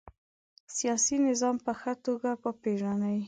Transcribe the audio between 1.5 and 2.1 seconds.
په ښه